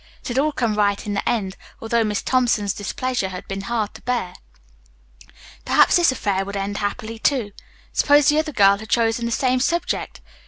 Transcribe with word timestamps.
It 0.23 0.29
had 0.29 0.39
all 0.39 0.51
come 0.51 0.73
right 0.73 1.05
in 1.05 1.13
the 1.13 1.29
end, 1.29 1.55
although 1.79 2.03
Miss 2.03 2.23
Thompson's 2.23 2.73
displeasure 2.73 3.29
had 3.29 3.47
been 3.47 3.61
hard 3.61 3.93
to 3.93 4.01
bear. 4.01 4.33
Perhaps 5.63 5.97
this 5.97 6.11
affair 6.11 6.43
would 6.43 6.57
end 6.57 6.77
happily, 6.77 7.19
too. 7.19 7.51
Suppose 7.93 8.27
the 8.29 8.39
other 8.39 8.51
girl 8.51 8.79
had 8.79 8.89
chosen 8.89 9.27
the 9.27 9.31
same 9.31 9.59
subject? 9.59 10.19